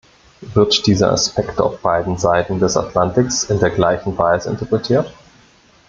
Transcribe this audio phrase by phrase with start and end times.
[0.55, 5.13] Wird dieser Aspekt auf beiden Seiten des Atlantiks in der gleichen Weise interpretiert?